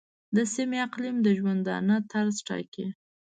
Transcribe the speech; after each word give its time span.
د 0.35 0.37
سیمې 0.53 0.77
اقلیم 0.87 1.15
د 1.21 1.27
ژوندانه 1.39 1.95
طرز 2.11 2.35
ټاکي. 2.47 2.85